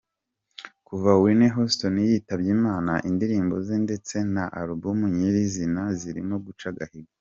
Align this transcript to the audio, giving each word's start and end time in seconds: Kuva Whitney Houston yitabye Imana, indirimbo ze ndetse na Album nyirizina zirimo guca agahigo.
Kuva 0.87 1.11
Whitney 1.21 1.51
Houston 1.55 1.95
yitabye 2.09 2.49
Imana, 2.57 2.93
indirimbo 3.09 3.55
ze 3.65 3.75
ndetse 3.85 4.15
na 4.35 4.43
Album 4.61 4.97
nyirizina 5.15 5.83
zirimo 5.99 6.35
guca 6.45 6.67
agahigo. 6.73 7.11